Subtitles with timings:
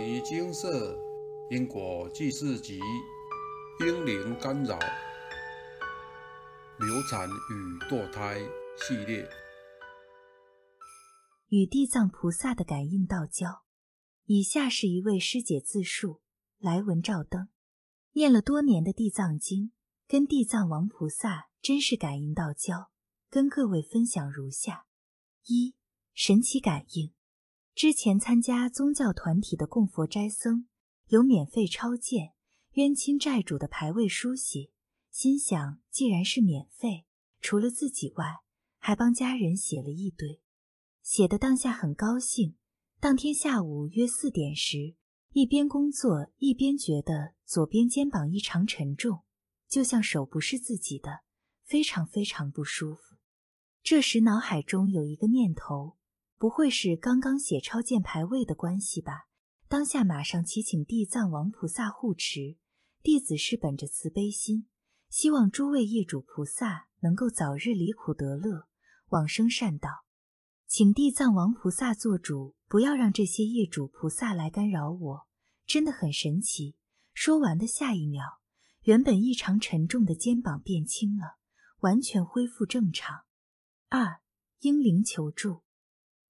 [0.00, 0.98] 尼精舍
[1.50, 2.80] 因果记事集：
[3.80, 4.78] 婴灵干扰、
[6.78, 8.40] 流产与堕胎
[8.78, 9.28] 系列。
[11.48, 13.62] 与地藏菩萨的感应道交。
[14.24, 16.22] 以下是一位师姐自述：
[16.58, 17.50] 来文照灯，
[18.12, 19.72] 念了多年的地藏经，
[20.08, 22.90] 跟地藏王菩萨真是感应道交。
[23.28, 24.86] 跟各位分享如下：
[25.44, 25.74] 一、
[26.14, 27.12] 神奇感应。
[27.80, 30.66] 之前参加宗教团体的供佛斋僧，
[31.06, 32.34] 有免费抄见
[32.72, 34.70] 冤亲债主的牌位书写，
[35.10, 37.06] 心想既然是免费，
[37.40, 38.40] 除了自己外，
[38.76, 40.42] 还帮家人写了一堆，
[41.00, 42.54] 写的当下很高兴。
[43.00, 44.94] 当天下午约四点时，
[45.32, 49.22] 一边工作一边觉得左边肩膀异常沉重，
[49.66, 51.20] 就像手不是自己的，
[51.64, 53.16] 非常非常不舒服。
[53.82, 55.96] 这时脑海中有一个念头。
[56.40, 59.26] 不会是刚刚写抄建牌位的关系吧？
[59.68, 62.56] 当下马上祈请地藏王菩萨护持，
[63.02, 64.66] 弟子是本着慈悲心，
[65.10, 68.68] 希望诸位业主菩萨能够早日离苦得乐，
[69.08, 70.06] 往生善道。
[70.66, 75.26] 请地藏王菩萨做主，不要让这些业主菩萨来干扰我。
[75.66, 76.74] 真的很神奇。
[77.12, 78.40] 说完的下一秒，
[78.84, 81.36] 原本异常沉重的肩膀变轻了，
[81.80, 83.24] 完全恢复正常。
[83.90, 84.22] 二
[84.60, 85.64] 英灵求助。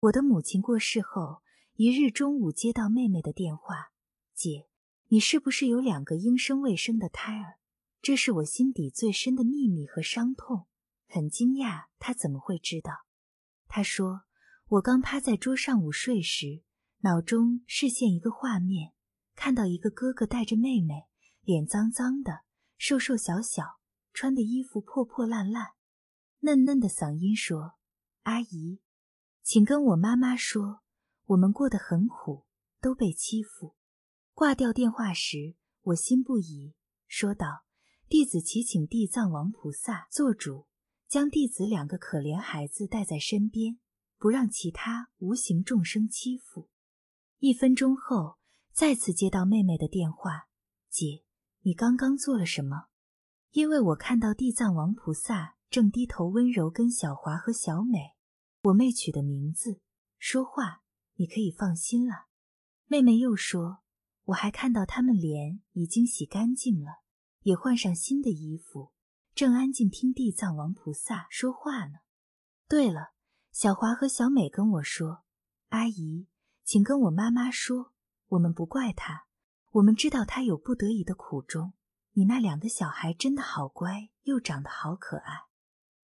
[0.00, 1.42] 我的母亲过世后，
[1.74, 3.92] 一日中午接到妹妹的电话
[4.34, 4.68] ：“姐，
[5.08, 7.58] 你是不是有两个应生未生的胎儿？”
[8.02, 10.66] 这是我心底最深的秘密和伤痛。
[11.08, 12.92] 很惊讶，她怎么会知道？
[13.66, 14.24] 她说
[14.68, 16.62] ：“我刚趴在桌上午睡时，
[16.98, 18.92] 脑中视线一个画面，
[19.34, 21.06] 看到一个哥哥带着妹妹，
[21.40, 22.42] 脸脏脏的，
[22.76, 23.80] 瘦瘦小小，
[24.12, 25.70] 穿的衣服破破烂烂，
[26.40, 27.76] 嫩嫩的嗓音说
[28.24, 28.80] ：‘阿姨。’”
[29.46, 30.80] 请跟我妈妈说，
[31.26, 32.46] 我们过得很苦，
[32.80, 33.76] 都被欺负。
[34.34, 36.74] 挂掉电话时，我心不已，
[37.06, 37.62] 说道
[38.10, 40.66] ：“弟子祈请地藏王菩萨做主，
[41.06, 43.78] 将弟子两个可怜孩子带在身边，
[44.18, 46.68] 不让其他无形众生欺负。”
[47.38, 48.38] 一分钟后，
[48.72, 50.48] 再次接到妹妹的电话
[50.90, 51.22] ：“姐，
[51.60, 52.86] 你刚刚做了什么？”
[53.54, 58.15] 因为我看到地藏王菩萨正低头温柔跟小华和小美。
[58.66, 59.80] 我妹取的名字，
[60.18, 60.82] 说话
[61.14, 62.26] 你可以放心了。
[62.86, 63.78] 妹妹又说，
[64.24, 67.02] 我还看到他们脸已经洗干净了，
[67.42, 68.92] 也换上新的衣服，
[69.34, 71.98] 正安静听地藏王菩萨说话呢。
[72.66, 73.12] 对了，
[73.52, 75.22] 小华和小美跟我说，
[75.68, 76.26] 阿姨，
[76.64, 77.92] 请跟我妈妈说，
[78.26, 79.26] 我们不怪她，
[79.74, 81.74] 我们知道她有不得已的苦衷。
[82.14, 85.44] 你那两个小孩真的好乖，又长得好可爱。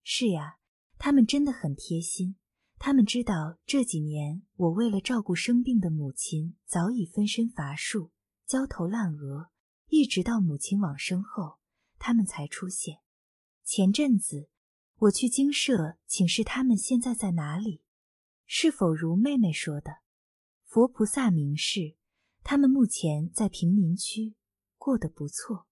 [0.04, 0.58] 是呀，
[1.00, 2.36] 他们真的很贴心。
[2.84, 8.10] 他们知道这几年我为了照顾生病的母亲，早已分身乏术、
[8.48, 9.52] 焦头烂额，
[9.86, 11.60] 一直到母亲往生后，
[12.00, 12.98] 他们才出现。
[13.64, 14.50] 前阵子
[14.98, 17.84] 我去精舍请示他们现在在哪里，
[18.48, 19.98] 是否如妹妹说的，
[20.66, 21.96] 佛菩萨明示，
[22.42, 24.34] 他们目前在贫民区
[24.80, 25.68] 过得不错，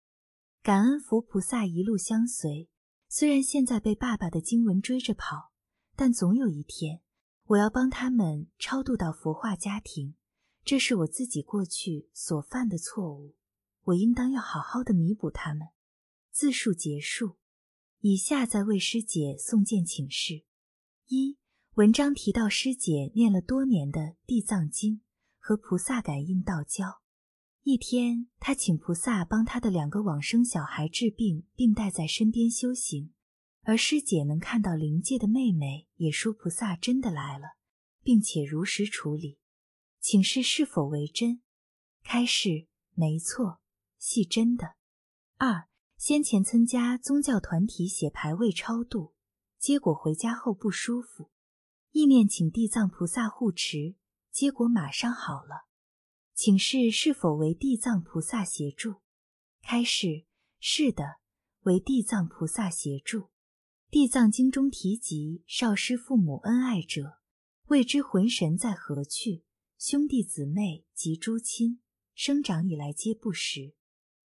[0.63, 2.67] 感恩佛菩萨一路相随。
[3.07, 5.51] 虽然现在被爸爸的经文追着跑。
[5.95, 7.01] 但总有一天，
[7.45, 10.16] 我要帮他们超度到佛化家庭，
[10.63, 13.35] 这是我自己过去所犯的错误，
[13.83, 15.69] 我应当要好好的弥补他们。
[16.31, 17.38] 自述结束，
[18.01, 20.44] 以下再为师姐送件请示：
[21.07, 21.38] 一、
[21.75, 24.95] 文章提到师姐念了多年的《地藏经》
[25.39, 27.01] 和菩萨感应道交。
[27.63, 33.15] 一天，她请菩萨帮她的两个往生小孩治病，并带在身边修行。
[33.68, 37.58] 而师姐能看到灵界的妹妹也说菩萨真的来了，
[38.03, 39.40] 并且如实处理，
[40.00, 41.42] 请示是否为真？
[42.03, 43.59] 开示：没错，
[43.98, 44.76] 系真的。
[45.38, 45.68] 二
[45.98, 49.16] 先前参加宗教团体写牌位超度，
[49.58, 51.32] 结果回家后不舒服，
[51.90, 53.96] 意念请地藏菩萨护持，
[54.30, 55.66] 结果马上好了，
[56.36, 59.02] 请示是否为地藏菩萨协助？
[59.64, 60.26] 开示：
[60.59, 61.16] 是的，
[61.61, 63.32] 为地藏菩萨协助。
[63.96, 67.20] 地藏经中提及少师父母恩爱者，
[67.68, 69.44] 未知魂神在何去；
[69.80, 71.80] 兄弟姊妹及诸亲，
[72.14, 73.74] 生长以来皆不识。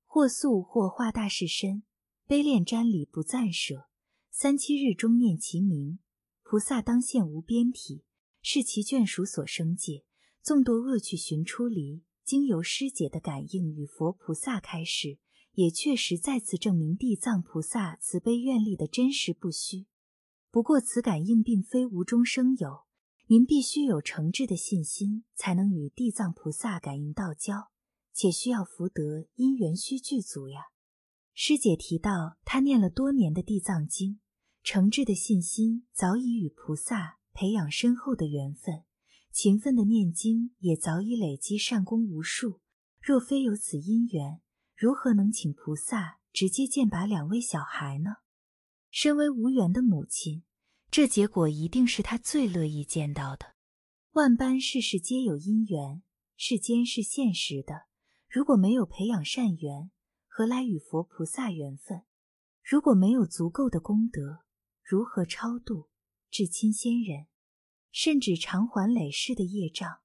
[0.06, 1.82] 或素或化大士身，
[2.26, 3.90] 悲恋瞻礼不暂舍。
[4.30, 5.98] 三七日中念其名，
[6.42, 8.06] 菩萨当现无边体，
[8.40, 10.06] 是其眷属所生界，
[10.40, 12.02] 纵堕恶趣寻出离。
[12.24, 15.18] 经由师姐的感应与佛菩萨开示。
[15.54, 19.86] 也确实再次证明地藏菩萨慈悲愿力的真实不虚。
[20.50, 22.84] 不过此感应并非无中生有，
[23.26, 27.70] 您必须有诚挚的信心，才能与地藏菩萨感应道交，
[28.12, 30.62] 且需要福德因缘须具足呀。
[31.32, 34.18] 师姐提到，她念了多年的地藏经，
[34.62, 38.82] 诚挚的信心早已与菩萨培养深厚的缘分，
[39.30, 42.60] 勤奋的念经也早已累积善功无数。
[43.00, 44.40] 若非有此因缘，
[44.80, 48.12] 如何能请菩萨直接剑拔两位小孩呢？
[48.90, 50.42] 身为无缘的母亲，
[50.90, 53.56] 这结果一定是她最乐意见到的。
[54.12, 56.02] 万般世事皆有因缘，
[56.34, 57.88] 世间是现实的。
[58.26, 59.90] 如果没有培养善缘，
[60.26, 62.04] 何来与佛菩萨缘分？
[62.64, 64.46] 如果没有足够的功德，
[64.82, 65.90] 如何超度
[66.30, 67.26] 至亲先人，
[67.92, 69.98] 甚至偿还累世的业障？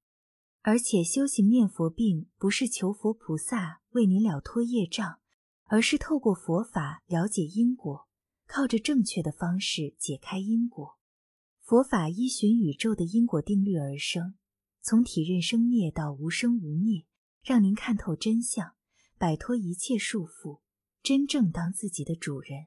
[0.67, 5.19] 而且修行念佛，并不是求佛菩萨为你了脱业障，
[5.65, 8.07] 而是透过佛法了解因果，
[8.47, 10.97] 靠着正确的方式解开因果。
[11.61, 14.33] 佛法依循宇宙的因果定律而生，
[14.81, 17.05] 从体认生灭到无生无灭，
[17.43, 18.73] 让您看透真相，
[19.19, 20.61] 摆脱一切束缚，
[21.03, 22.65] 真正当自己的主人。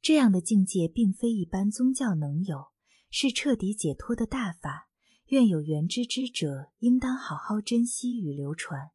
[0.00, 2.68] 这样的境界并非一般宗教能有，
[3.10, 4.85] 是彻底解脱的大法。
[5.26, 8.90] 愿有缘知之者，应当好好珍惜与流传。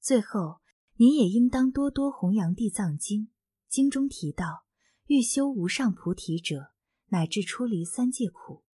[0.00, 0.60] 最后，
[0.96, 3.22] 您也应当多多弘扬《地藏经》。
[3.68, 4.66] 经中提到，
[5.06, 6.72] 欲修无上菩提者，
[7.08, 8.64] 乃至出离三界苦。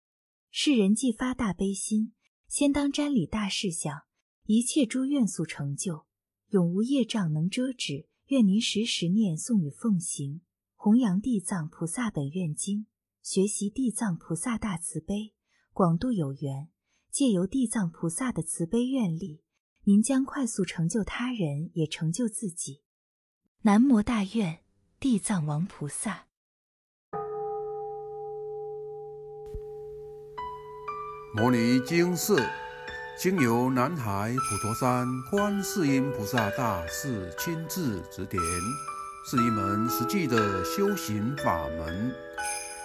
[0.50, 2.14] 世人既发大悲心，
[2.48, 4.02] 先当瞻礼大事想，
[4.46, 6.06] 一切诸愿速成就，
[6.48, 8.08] 永无业障能遮止。
[8.26, 10.40] 愿您时时念诵与奉行，
[10.74, 12.86] 弘扬地藏菩萨本愿经，
[13.22, 15.32] 学习地藏菩萨大慈悲，
[15.72, 16.68] 广度有缘。
[17.10, 19.43] 借由地藏菩萨的慈悲愿力，
[19.84, 22.82] 您将快速成就他人，也成就自己。
[23.62, 24.60] 南无大愿
[25.00, 26.26] 地藏王菩萨。
[31.34, 32.34] 摩尼经释，
[33.19, 38.43] 经由南海普陀山观世音菩萨大士亲自指点，
[39.26, 42.14] 是一门实际的修行法门。